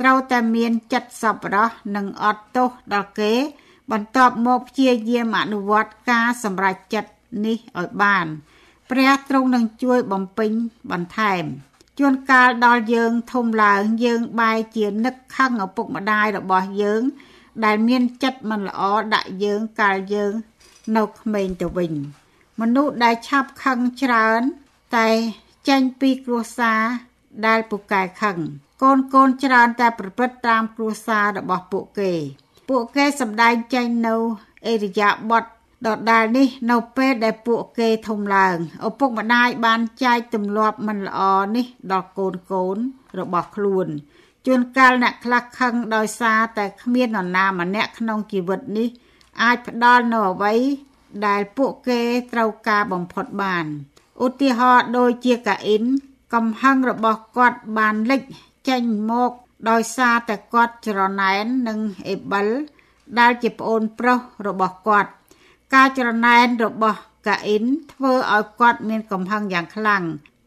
[0.00, 3.34] ត្រូវតែមានចិត្តសប្បុរសនិងអត់ទោសដល់គេ
[3.92, 7.10] បន្ទាប់មកព្យាយាមអនុវត្តការសម្រេចចិត្ត
[7.46, 8.26] នេះឲ្យបាន
[8.90, 10.50] ព្រះទ្រង់នឹងជួយបំពេញ
[10.90, 11.44] បន្ថែម
[11.98, 17.02] ជួនកាលដល់យើងធំឡើងយើងបែរជានឹកខឹងឪពុកម្ដាយរបស់យើង
[17.64, 18.82] ដែលមានចិត្តមិនល្អ
[19.14, 20.32] ដាក់យើងកាលយើង
[20.96, 21.92] នៅក្មេងទៅវិញ
[22.60, 24.40] មនុស្សដែលឆាប់ខឹងច្រើន
[24.96, 25.08] តែ
[25.68, 26.82] ចេញពីគ្រួសារ
[27.46, 28.38] ដែលពូកែខឹង
[28.82, 32.12] កូនកូនច្រើនតែប្រព្រឹត្តតាមគ្រួសាររបស់ពួកគេ
[32.68, 34.16] ពួកគេសម្ដែងចេញនៅ
[34.66, 35.44] អេរិយាបថ
[35.86, 38.56] ដដែលនេះនៅពេលដែលពួកគេធំឡើង
[38.88, 41.20] ឪពុកម្ដាយបានចែកទម្លាប់មិនល្អ
[41.56, 42.76] នេះដល់កូនកូន
[43.18, 43.86] របស់ខ្លួន
[44.46, 48.88] ជួនកាលអ្នកខ្លះខឹងដោយសារតែគ្មាននរណាម្នាក់ក្នុងជីវិតនេះ
[49.42, 50.54] អាចផ្ដល់នូវអ្វី
[51.26, 52.00] ដែលពួកគេ
[52.32, 53.66] ត្រូវការបំផុតបាន
[54.24, 55.84] ឧទាហរណ៍ដូចជាកាអ៊ីន
[56.36, 58.22] កំហឹងរបស់គាត់បានលេច
[58.68, 59.32] ចេញមក
[59.70, 62.46] ដោយសារតែគាត់ច្រណែននឹងអេបិល
[63.18, 65.10] ដែលជាប្អូនប្រុសរបស់គាត់
[65.74, 70.02] ការច្រណែនរបស់កាអ៊ីនធ្វើឲ្យគាត់មានកំហឹងយ៉ាងខ្លាំង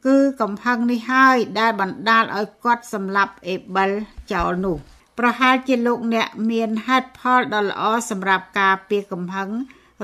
[0.06, 3.90] គឺកំហឹងនេះហើយដែលបណ្ដាលឲ្យគាត់សម្លាប់អេបិល
[4.32, 4.78] ចោលនោះ
[5.20, 9.50] ប្រហែលជាលោកអ្នកមានហេតុផលដ៏ល្អសម្រាប់ការពារកំហឹង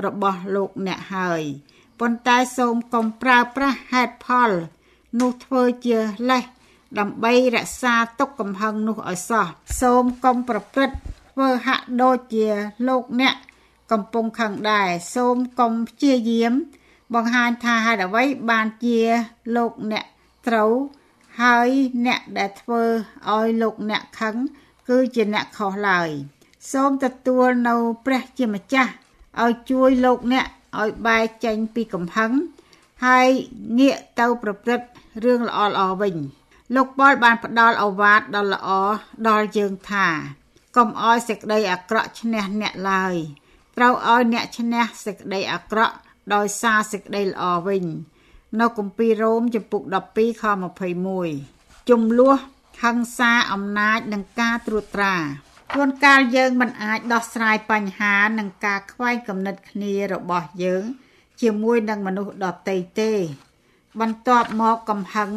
[0.04, 1.42] របស់លោកអ្នកហើយ
[2.00, 4.50] ប៉ុន្តែសូមកុំប្រើប្រាស់ហេតុផល
[5.20, 5.98] នោះធ្វើជា
[6.30, 6.44] លេស
[6.98, 9.46] ដើម្បីរក្សាទុកកំហឹងនោះឲ្យសោះ
[9.80, 10.96] សូមកុំប្រព្រឹត្ត
[11.32, 12.48] ធ្វើហាក់ដូចជា
[12.88, 13.36] លោកអ្នក
[13.92, 16.52] កំពុងខឹងដែរសូមកុំព្យាយាម
[17.14, 19.00] បង្ហាញថាហេតុអ្វីបានជា
[19.56, 20.04] លោកអ្នក
[20.48, 20.72] ត្រូវ
[21.40, 21.68] ហើយ
[22.06, 22.82] អ្នកដែលធ្វើ
[23.34, 24.34] ឲ្យលោកអ្នកខឹង
[24.88, 26.08] គឺជាអ្នកខុសឡើយ
[26.72, 27.74] សូមទទួលនៅ
[28.06, 28.92] ព្រះជាម្ចាស់
[29.42, 30.46] ឲ្យជួយលោកអ្នក
[30.80, 32.32] ឲ្យបែកចេញពីកំហឹង
[33.04, 33.28] ហើយ
[33.78, 34.86] ងាកទៅប្រព្រឹត្ត
[35.24, 36.16] រឿងល្អល្អវិញ
[36.74, 38.68] លោកប៉ុលបានផ្ដល់អវាទដ៏ល្អ
[39.28, 40.06] ដល់យើងថា
[40.76, 43.14] កុំឲ្យសេចក្តីអាក្រក់ឈ្នះអ្នកឡើយ
[43.76, 45.94] ត្រូវឲ្យអ្នកឈ្នះសេចក្តីអាក្រក់
[46.34, 47.84] ដោយសារសេចក្តីល្អវិញ
[48.60, 49.82] នៅគម្ពីររ៉ូមចំពុក
[50.12, 50.44] 12ខ
[51.16, 52.34] 21ជំលោះ
[52.82, 55.14] ហិង្សាអំណាចនិងការត្រួតត្រា
[55.74, 60.84] ជួនកាលយើងមិនអាចដោះស្រាយបញ្ហានិងការខ្វែងគំនិតគ្នារបស់យើង
[61.41, 63.11] ជាមួយនឹងមនុស្សដទៃទេ
[63.99, 65.31] បន្ទាប់មកកំហឹង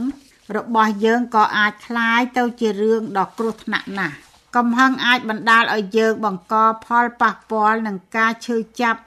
[0.56, 4.16] របស់យើងក៏អាចคล้ายទៅជារឿងដ៏គ្រោះថ្នាក់ណាស់
[4.56, 9.02] កំហឹងអាចបណ្ដាលឲ្យយើងបង្កផលប៉ះពាល់នឹងការឈឺចាប់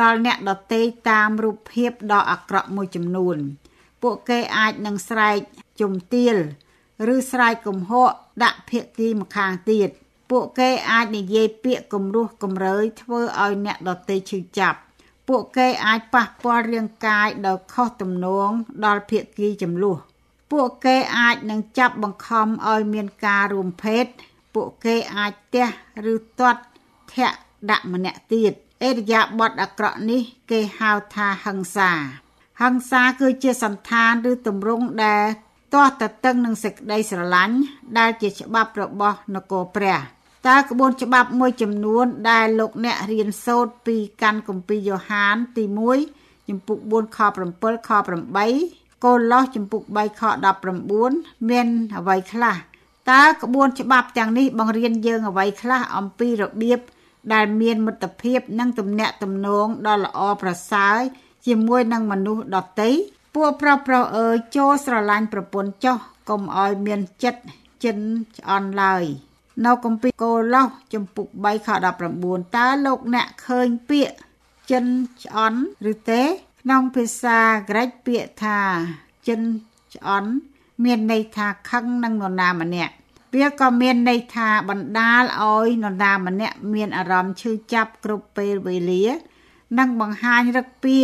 [0.00, 3.36] ដល់អ្នកដទៃតាមរូបភាពដ៏អាក្រក់មួយចំនួន
[4.02, 5.38] ពួកគេអាចនឹងស្រែក
[5.80, 6.36] ជំទាល
[7.14, 8.10] ឬស្រែកកំហក
[8.44, 9.88] ដាក់ភាគីម្ខាងទៀត
[10.30, 14.78] ពួកគេអាចនិយាយពាក្យគំរោះគំរើយធ្វើឲ្យអ្នកដទៃឈឺចាប់
[15.27, 18.49] ពួកគេអាចប៉ះពាល់រាងកាយដោយខុសទំនង
[18.85, 19.97] ដល់ភាគីចំនួន
[20.51, 24.05] ពួកគេអាចនឹងចាប់បង្ខំឲ្យមានការរួមភេទ
[24.53, 25.67] ពួកគេអាចទះ
[26.13, 26.61] ឬទាត់
[27.13, 27.37] ធាក់
[27.69, 28.51] ដាក់ម្នាក់ទៀត
[28.83, 31.91] អេរយាប័តអាក្រក់នេះគេហៅថាហិង្សា
[32.61, 35.25] ហិង្សាគឺជាសន្តានឬទម្រង់ដែល
[35.73, 37.57] ទាស់តតឹងនឹងសេចក្តីស្រឡាញ់
[37.97, 39.97] ដែលជាច្បាប់របស់នគរព្រះ
[40.47, 45.63] តើក្បួនច្បាប់មួយចំនួនដែលលោកអ្នករៀនសូត្រពីកាន់គម្ពីរយ៉ូហានទី
[46.05, 47.19] 1ចំពុក4ខ
[47.53, 47.89] 7ខ
[48.47, 50.21] 8កូឡូសចំពុក3ខ
[50.85, 52.55] 19មានអ្វីខ្លះ
[53.11, 56.79] តើក្បួនច្បាប់ទាំងនេះបង្រៀនយើងអ្វីខ្លះអំពីរបៀប
[57.33, 60.97] ដែលមានមិត្តភាពនិងទំនាក់ទំនងដ៏ល្អប្រសើរ
[61.45, 62.89] ជាមួយនឹងមនុស្សដទៃ
[63.35, 65.97] ពួកប្រុសប្រុសអើយចូលស្រឡាញ់ប្រពន្ធចុះ
[66.29, 67.41] កុំឲ្យមានចិត្ត
[67.83, 67.97] ចិន
[68.37, 69.05] ឆ្អន់ឡើយ
[69.65, 71.69] នៅគម្ពីរកូឡូសចំពុក3ខ
[72.13, 74.15] 19តើលោកអ្នកឃើញពាក្យ
[74.71, 74.85] ចិន
[75.23, 75.59] ឆ្អន់
[75.91, 76.23] ឬទេ
[76.61, 77.39] ក្នុងភាសា
[77.69, 78.59] ក្រិចពាក្យថា
[79.27, 79.41] ចិន
[79.95, 80.31] ឆ្អន់
[80.83, 82.93] មានន័យថាខឹងនឹងនរណាម្នាក់
[83.35, 89.05] វាក៏មានន័យថាបណ្ដាលឲ្យនរណាម្នាក់មានអារម្មណ៍ឈឺចាប់គ្រប់ពេលវេលា
[89.77, 90.97] និងបង្ហាញរឹកពី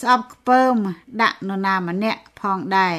[0.00, 0.74] ស្អប់ខ្ពើម
[1.22, 2.96] ដាក់នរណាម្នាក់ផងដែរ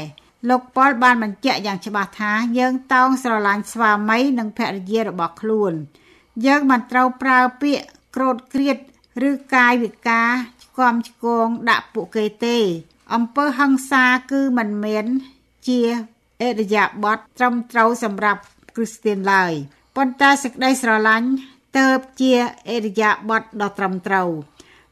[0.50, 5.74] លោកប៉ុលបានបញ្ជាក់យ៉ាងច្បាស់ថាយើងតោងស្រឡាញ់ស្វាមីនិងភរិយារបស់ខ្លួន
[6.46, 8.78] យើងមិនត្រូវប្រើពាក្យក្រោតគ្រៀត
[9.30, 10.32] ឬកាយវិការ
[10.64, 12.58] ឆ្គាំឆ្គងដាក់ពួកគេទេ
[13.14, 15.06] អំពើហិង្សាគឺមិនមែន
[15.68, 15.82] ជា
[16.42, 18.42] អរិយាប័ត្រត្រឹមត្រូវសម្រាប់
[18.76, 19.54] គ្រីស្ទានឡើយ
[19.96, 21.30] ប៉ុន្តែសេចក្តីស្រឡាញ់
[21.78, 21.88] ទៅ
[22.22, 22.34] ជា
[22.70, 24.30] អរិយាប័ត្រដ៏ត្រឹមត្រូវ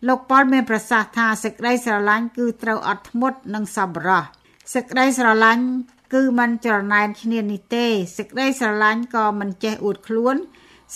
[0.07, 4.38] លោកប៉ុលមានប្រសាសន៍ថាសេចក្តីស្រឡាញ់គឺត្រូវអត់ធ្មត់និងសប្បុរស
[4.73, 5.65] សេចក្តីស្រឡាញ់
[6.13, 7.85] គឺមិនច្រណែនឈ្នានេះទេ
[8.17, 10.35] សេចក្តីស្រឡាញ់ក៏មិនចេះអួតខ្លួន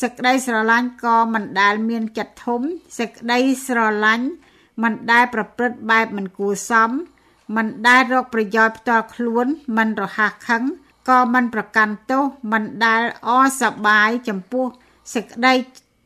[0.01, 2.61] សេចក្តីស្រឡាញ់ក៏មិនដែលមានចិត្តធំ
[2.99, 4.27] សេចក្តីស្រឡាញ់
[4.83, 6.91] មិនដែលប្រព្រឹត្តបែបមិនគួរសម
[7.55, 9.45] មិនដែលរកប្រយោជន៍ផ្ទាល់ខ្លួន
[9.77, 10.63] មិនរហ័សខឹង
[11.09, 13.29] ក៏មិនប្រកាន់ទោសមិនដែលអ
[13.61, 14.65] សប្បាយចំពោះ
[15.13, 15.53] សេចក្តី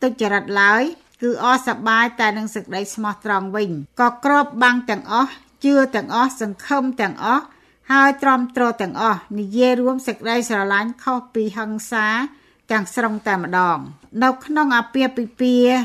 [0.02, 0.84] ទុច្ចរិតឡើយ
[1.22, 3.70] គឺអសប្បាយតែនឹងសេចក្តីស្មោះត្រង់វិញ
[4.02, 5.32] ក៏ក្របបាំងទាំងអស់
[5.66, 7.44] ជឿទាំងអស់សង្ឃឹមទាំងអស់
[7.92, 12.08] ហើយទ្រាំទ្រទាំងអស់និយាយរួមសេចក្តីស្រឡាញ់ខុសពីហិង្សា
[12.72, 13.78] ទាំងស្រុងតែម្ដង
[14.24, 15.78] នៅក្នុងអាពាហ៍ពិពាហ៍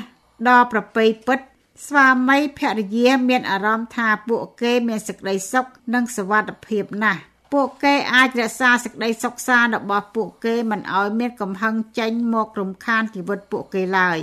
[0.48, 1.38] ដ៏ប្រពៃពិត
[1.86, 7.20] ស្វាមីភរិយាមានអារម្មណ៍ថាពួកគេមានសេចក្តីសុខនិងសុវត្ថិភាពណាស់
[7.52, 14.18] ពួកគេអាចរក្សាសេចក្តីសុខសាន្តរបស់ពួកគេមិនឲ្យមានកំហឹងចេញមករំខានជីវិតពួកគេឡើយ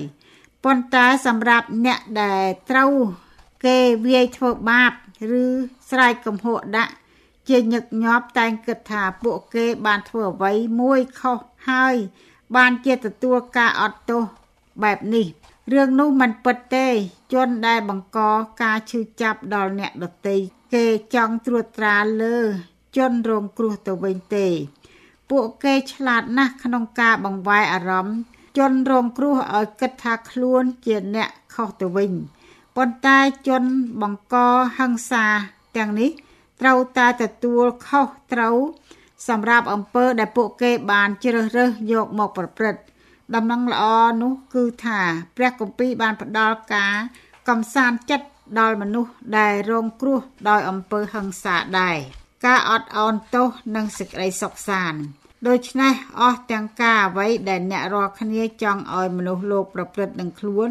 [0.63, 2.91] ប៉ុន្តែសម្រាប់អ្នកដែលត្រូវ
[3.65, 4.91] គេវាយធ្វើបាប
[5.41, 5.43] ឬ
[5.89, 6.93] ស្រែកកំហួកដាក់
[7.49, 11.95] ជាញឹកញាប់តែងគិតថាពួកគេបានធ្វើអ្វីមួយខុសហើយ
[12.55, 14.23] បានជាទទួលការអត់ទោស
[14.83, 15.25] បែបនេះ
[15.73, 16.87] រឿងនោះមិនពិតទេ
[17.33, 18.19] ជនដែលបង្ក
[18.61, 20.35] ការឈឺចាប់ដល់អ្នកដទៃ
[20.73, 20.85] គេ
[21.15, 22.37] ចង់ត្រួតត្រាលើ
[22.97, 24.47] ជនរងគ្រោះទៅវិញទេ
[25.29, 28.17] ពួកគេឆ្លាតណាស់ក្នុងការបង្វែរអារម្មណ៍
[28.57, 32.11] ជនរងគ្រោះឲ្យគិតថាខ្លួនជាអ្នកខុសទៅវិញ
[32.75, 33.63] ប៉ុន្តែជន
[34.01, 34.35] បង្ក
[34.77, 35.25] ហិង្សា
[35.77, 36.11] ទាំងនេះ
[36.61, 38.57] ត្រូវតែទទួលខុសត្រូវ
[39.27, 42.81] សម្រាប់អំពើដែលពួកគេបានជ្រើសរើសយកមកប្រព្រឹត្ត
[43.35, 43.83] ដំណឹងល្អ
[44.21, 44.99] នោះគឺថា
[45.37, 46.93] ព្រះគម្ពីរបានផ្ដល់ការ
[47.49, 48.27] កំសាន្តចិត្ត
[48.59, 50.19] ដល់មនុស្សដែលរងគ្រោះ
[50.49, 51.97] ដោយអំពើហិង្សាដែរ
[52.45, 55.01] ការអត់ឱនទោសនិងសេចក្តីសុខសាន្ត
[55.47, 60.69] ដូច្នេះអស់ទាំងការអ្វីដែលអ្នករាល់គ្នាចង់ឲ្យមនុស្សលោកប្រព្រឹត្តនឹងខ្លួន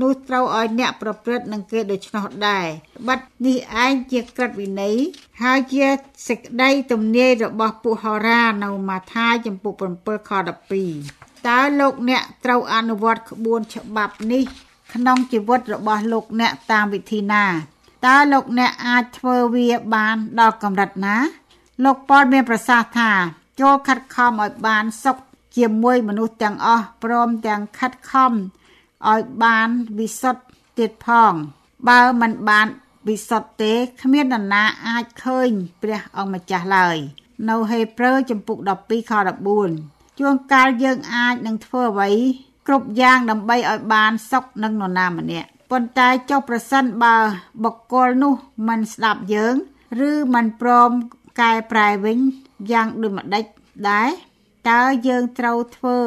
[0.00, 2.66] នោះត្រូវឲ្យអ្នកប្រព្រឹត្តនឹងគេដូច្នោះដែរ
[3.06, 4.96] បាត់នេះឯងជាក្រឹតវិន័យ
[5.42, 5.86] ហើយជា
[6.28, 10.30] សេចក្តីទំនាយរបស់ពុហោរានៅម៉ាថាយចំពុក7ខ
[10.88, 14.44] 12តើលោកអ្នកត្រូវអនុវត្តក្បួនច្បាប់នេះ
[14.94, 17.44] ក្នុងជីវិតរបស់លោកអ្នកតាមវិធីណា
[18.06, 21.16] តើលោកអ្នកអាចធ្វើវាបានដល់កម្រិតណា
[21.84, 23.10] លោកប៉ុលមានប្រសាសន៍ថា
[23.60, 25.16] ចូលខិតខំឲ្យបានសុខ
[25.56, 28.32] ជាមួយមនុស្សទាំងអស់ព្រមទាំងខិតខំ
[29.10, 30.42] ឲ្យបានវិសុទ្ធ
[30.78, 31.34] ទៀតផង
[31.88, 32.66] បើមិនបាន
[33.08, 35.50] វិសុទ្ធទេគ្មាននរណាអាចឃើញ
[35.82, 36.96] ព្រះអង្គម្ចាស់ឡើយ
[37.48, 39.12] នៅហេព្រើរចំពុក12ខ
[39.64, 42.10] 14ជួនកាលយើងអាចនឹងធ្វើអ្វី
[42.66, 47.16] គ្រប់យ៉ាងដើម្បីឲ្យបានសុខនឹងនរណាម្នាក់ប៉ុន្តែចុះប្រសិនបើ
[47.64, 48.34] បុគ្គលនោះ
[48.68, 49.54] មិនស្ដាប់យើង
[50.08, 50.90] ឬមិនព្រម
[51.40, 52.18] កែប្រែវិញ
[52.72, 53.44] យ៉ាងដូចម្ដេច
[53.90, 54.08] ដែរ
[54.70, 55.98] តើយើងត្រូវធ្វើ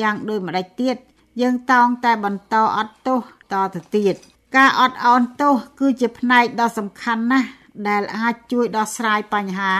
[0.00, 0.96] យ៉ាងដូចម្ដេចទៀត
[1.40, 3.18] យើងតោងតែបន្តអត់ទោស
[3.52, 4.14] តទៅទៀត
[4.56, 7.48] ការអត់អោនទោសគឺជាផ្នែកដ៏សំខាន់ណាស់
[7.88, 9.72] ដែលអាចជួយដោះស្រាយបញ្ហា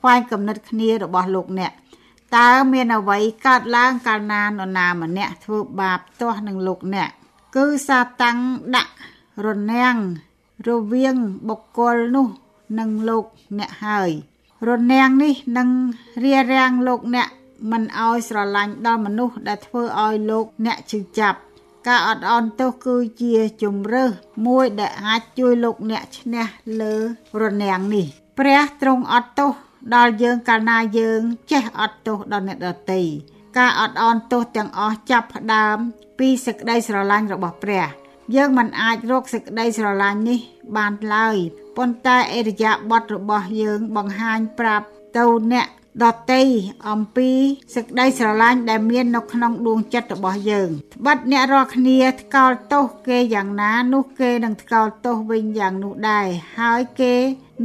[0.00, 1.72] ខ្វែងគំនិតគ្នារបស់លោកអ្នក
[2.36, 7.10] តើមានអ្វីកើតឡើងកាលណានរណាម្នាក់ធ្វើបាបទាស់នឹងលោកអ្នក
[7.56, 8.38] គឺសាតាំង
[8.76, 8.92] ដាក់
[9.46, 9.96] រនាំង
[10.68, 11.16] រវាង
[11.48, 12.26] បុគ្គលនោះ
[12.78, 13.24] និងលោក
[13.58, 14.10] អ្នកហើយ
[14.68, 15.68] រនាំងនេះនឹង
[16.24, 17.28] រារាំងលោកអ្នក
[17.70, 21.38] មិនឲ្យស្រឡាញ់ដល់មនុស្សដែលធ្វើឲ្យលោកអ្នកឈឺចាប់
[21.88, 24.10] ការអត់អន់ទោសគឺជាជំរើស
[24.46, 26.46] មួយដែលអាចជួយលោកអ្នកឈ្នះ
[26.80, 26.94] លើ
[27.42, 28.06] រនាំងនេះ
[28.38, 29.52] ព្រះទ្រង់អត់ទោស
[29.94, 31.20] ដល់យើងកាលណាយើង
[31.52, 33.00] ចេះអត់ទោសដល់អ្នកដទៃ
[33.58, 35.76] ការអត់អន់ទោសទាំងអស់ចាប់ផ្ដើម
[36.18, 37.86] ពីសេចក្តីស្រឡាញ់របស់ព្រះ
[38.34, 40.40] យើងមិនអាចរកសេចក្តីស្រឡាញ់នេះ
[40.76, 41.36] បានឡើយ
[41.76, 44.86] ប៉ុន្តែអរិយាប័ត្ររបស់យើងបង្ហាញប្រាប់
[45.18, 45.66] ទៅអ្នក
[46.04, 46.42] ដតី
[46.88, 47.30] អំពី
[47.74, 56.26] សេចក្តីស្រឡាញ់ដែលមាននៅក្នុងដួងចិត្តរបស់យើងត្បិតអ្នករាល់គ្នាថ្កោលទោសគេយ៉ាងណានោះគេនឹងថ្កោលទោសវិញយ៉ាងនោះដែរ
[56.58, 57.14] ហើយគេ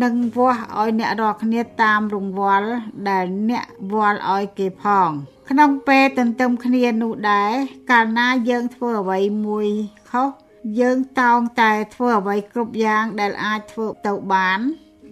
[0.03, 2.69] នឹងវាស់ឲ្យអ្នករាល់គ្នាតាមរង្វាល់
[3.09, 5.09] ដែលអ្នកវាល់ឲ្យគេផង
[5.49, 7.51] ក្នុងពេលទន្ទឹមគ្នានោះដែរ
[7.91, 9.67] កាលណាយើងធ្វើអ្វីមួយ
[10.11, 10.29] ខុស
[10.79, 14.59] យើងតោងតែធ្វើអ្វីគ្រប់យ៉ាងដែលអាចធ្វើទៅបាន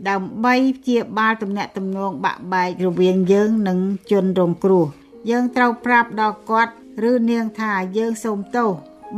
[0.09, 0.55] ដើម្បី
[0.87, 3.79] ជាបាលទំនាក់ទំនងបាក់បែករវាងយើងនិង
[4.11, 4.85] ជនរងគ្រោះ
[5.29, 6.73] យើងត្រូវប្រាប់ដល់គាត់
[7.09, 8.69] ឬនាងថាយើងសូមទោស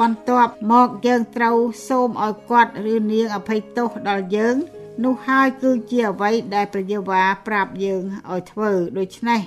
[0.02, 1.58] បន្ទាប់មកយើងត្រូវ
[1.90, 4.56] សូមឲ្យគាត់ឬនាងអភ័យទោសដល់យើង
[5.04, 9.42] នោះហើយគឺជាអ្វីដែលព្រះយេហូវ៉ាប្រាប់យើងឲ្យធ្វើដូច្នេះ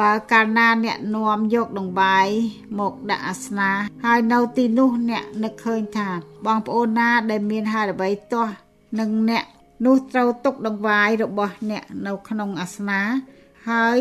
[0.00, 2.28] បើកាលណាអ្នកនាំយកដង្វាយ
[2.78, 3.70] មកដាក់អាសនា
[4.04, 6.08] ហើយនៅទីនោះអ្នកនឹកឃើញថា
[6.46, 8.52] បងប្អូនណាដែលមានហេតុអ្វីទាស់
[9.00, 9.44] នឹងអ្នក
[9.84, 13.00] នោះត្រូវទុកដង្វាយរបស់អ្នកនៅក្នុងអាសនា
[13.70, 13.98] ហើយ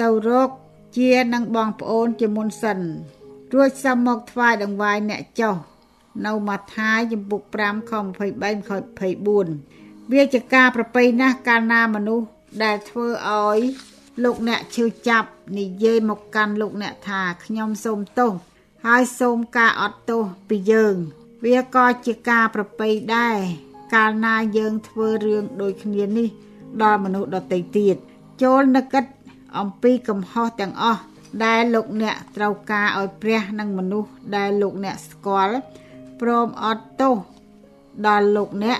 [0.00, 0.50] ទៅរក
[0.98, 2.78] ជានឹងបងប្អូនជាមុនសិន
[3.54, 5.56] រួចសំមកថ្វាយដង្វាយអ្នកចុះ
[6.26, 7.92] នៅមាថាយចំពុក5ខ
[8.30, 8.70] 23ខ
[9.42, 12.26] 24វាជាការប្រពៃណាស់កាលណាមនុស្ស
[12.64, 13.58] ដែលធ្វើឲ្យ
[14.24, 18.32] លោកអ្នកឈឺចាប់និយាយមកកាន់លោកអ្នកថាខ្ញុំសូមទោស
[18.86, 20.96] ហើយសូមការអត់ទោសពីយើង
[21.44, 23.38] វាក៏ជាការប្រពៃដែរ
[23.94, 26.28] កាលណាយើងធ្វើរឿងដូចគ្នានេះ
[26.82, 27.96] ដល់មនុស្សដទៃទៀត
[28.42, 29.04] ចូលនឹកគិត
[29.58, 31.00] អំពីកំហុសទាំងអស់
[31.44, 35.56] ដែលលោកអ្នកត្រូវការឲ្យព្រះនិងមនុស្សដែលលោកអ្នកស្គាល់
[36.20, 37.16] ព្រមអត់ទោស
[38.06, 38.78] ដល់លោកអ្នក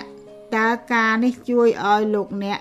[0.55, 2.59] តើការនេះជួយឲ្យលោកអ្នក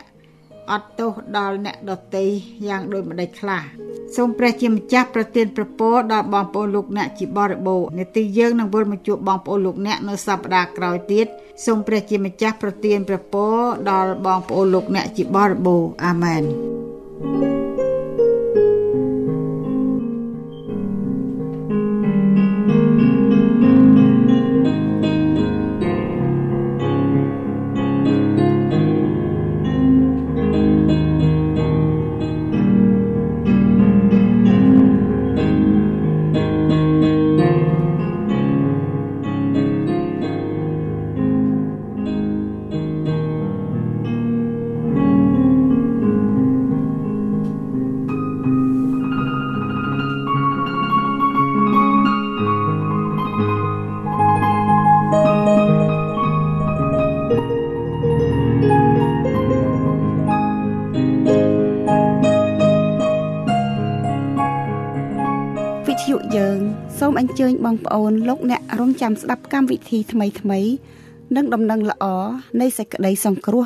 [0.70, 2.26] អត់ទោសដល់អ្នកដតី
[2.66, 3.62] យ៉ាងដូចម្ដេចខ្លះ
[4.16, 11.26] សូមព្រះជាម្ចាស់ប្រទានប្រពរដល់បងប្អូនលោកអ្នកជាបរិបូរនេតិយើងនឹងវិលមកជួបបងប្អូនលោកអ្នកនៅសប្តាហ៍ក្រោយទៀត
[11.64, 13.57] សូមព្រះជាម្ចាស់ប្រទានប្រពរ
[13.90, 16.42] ដល់បងប្អូនលោកអ្នកជាបរិបូរអាមែន
[67.64, 70.61] បងប្អូនលោកអ្នករងចាំស្ដាប់កម្មវិធីថ្មីថ្មី
[71.37, 72.05] និងដំណឹងល្អ
[72.61, 73.64] នៃសេចក្តីសង្គ្រោះ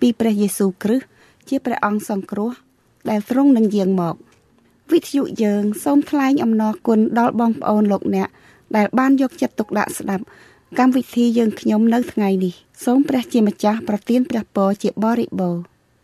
[0.00, 1.06] ពីព្រះយេស៊ូវគ្រីស្ទ
[1.48, 2.50] ជាព្រះអង្គសង្គ្រោះ
[3.10, 4.14] ដែលទ្រង់នឹងយាងមក
[4.92, 8.28] វិទ្យុយើង សូមថ្លែងអំណរគុណដល់បងប្អូនលោកអ្នក
[8.76, 10.24] ដែលបានយកចិត្តទុកដាក់ស្ដាប់
[10.78, 12.54] កម្មវិធីយើងខ្ញុំនៅថ្ងៃនេះ
[12.84, 15.73] សូមព្រះជាម្ចាស់ប្រទានព្រះពរជាបរិបូរណ៍